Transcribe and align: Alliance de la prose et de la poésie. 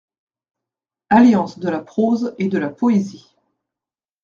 Alliance 1.11 1.59
de 1.59 1.69
la 1.69 1.79
prose 1.79 2.33
et 2.39 2.47
de 2.47 2.57
la 2.57 2.71
poésie. 2.71 3.35